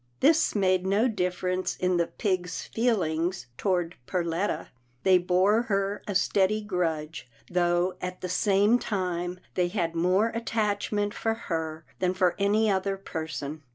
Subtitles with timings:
[0.19, 4.69] This made no difference in the pigs' feelings toward Perletta.
[5.03, 10.91] They bore her a steady grudge, though, at the same time, they had more attach
[10.91, 13.61] ment for her than for any other person.